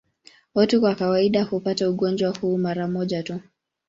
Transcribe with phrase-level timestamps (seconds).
[0.55, 3.39] Watu kwa kawaida hupata ugonjwa huu mara moja tu.